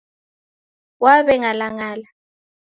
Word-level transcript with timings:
Waweng'alang'ala 1.03 2.01